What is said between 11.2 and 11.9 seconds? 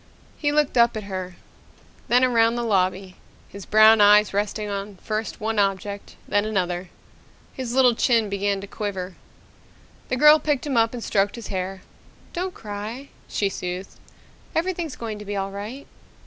his hair.